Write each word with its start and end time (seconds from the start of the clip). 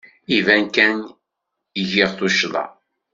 Iban 0.37 0.65
kan 0.75 0.95
giɣ 1.91 2.09
tuccḍa. 2.17 2.65